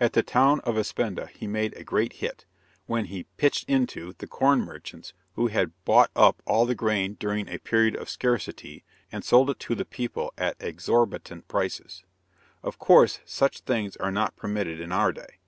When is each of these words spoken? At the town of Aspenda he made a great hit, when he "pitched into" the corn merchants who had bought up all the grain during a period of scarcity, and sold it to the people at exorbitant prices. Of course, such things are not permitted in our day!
At 0.00 0.12
the 0.14 0.24
town 0.24 0.58
of 0.64 0.74
Aspenda 0.74 1.28
he 1.28 1.46
made 1.46 1.72
a 1.76 1.84
great 1.84 2.14
hit, 2.14 2.46
when 2.86 3.04
he 3.04 3.28
"pitched 3.36 3.68
into" 3.68 4.12
the 4.18 4.26
corn 4.26 4.60
merchants 4.60 5.12
who 5.34 5.46
had 5.46 5.70
bought 5.84 6.10
up 6.16 6.42
all 6.44 6.66
the 6.66 6.74
grain 6.74 7.14
during 7.20 7.46
a 7.46 7.58
period 7.60 7.94
of 7.94 8.10
scarcity, 8.10 8.82
and 9.12 9.24
sold 9.24 9.50
it 9.50 9.60
to 9.60 9.76
the 9.76 9.84
people 9.84 10.32
at 10.36 10.56
exorbitant 10.58 11.46
prices. 11.46 12.02
Of 12.60 12.80
course, 12.80 13.20
such 13.24 13.60
things 13.60 13.94
are 13.98 14.10
not 14.10 14.34
permitted 14.34 14.80
in 14.80 14.90
our 14.90 15.12
day! 15.12 15.38